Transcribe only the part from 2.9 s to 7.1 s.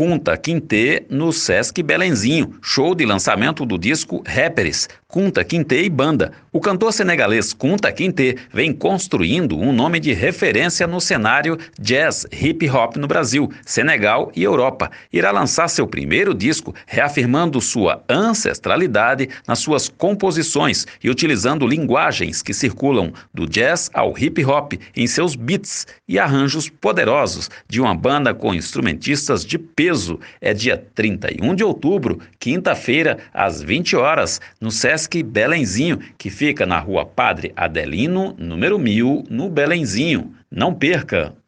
de lançamento do disco Rappers, Kunta Quinte e Banda. O cantor